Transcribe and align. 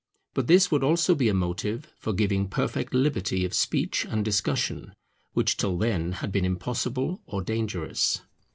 But 0.33 0.47
this 0.47 0.71
would 0.71 0.83
also 0.83 1.13
be 1.13 1.29
a 1.29 1.33
motive 1.35 1.87
for 1.95 2.11
giving 2.11 2.47
perfect 2.49 2.91
liberty 2.95 3.45
of 3.45 3.53
speech 3.53 4.03
and 4.05 4.25
discussion, 4.25 4.95
which 5.33 5.57
till 5.57 5.77
then 5.77 6.13
had 6.13 6.31
been 6.31 6.43
impossible 6.43 7.21
or 7.27 7.43
dangerous. 7.43 8.23